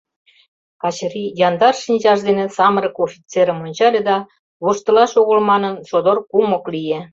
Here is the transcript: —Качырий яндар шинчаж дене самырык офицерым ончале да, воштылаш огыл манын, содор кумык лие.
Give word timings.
—Качырий 0.81 1.33
яндар 1.47 1.75
шинчаж 1.83 2.19
дене 2.27 2.45
самырык 2.57 2.95
офицерым 3.07 3.59
ончале 3.65 4.01
да, 4.09 4.17
воштылаш 4.63 5.11
огыл 5.21 5.39
манын, 5.49 5.73
содор 5.89 6.17
кумык 6.31 6.65
лие. 6.73 6.99